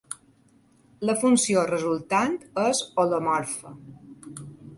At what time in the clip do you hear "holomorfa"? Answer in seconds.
3.05-3.77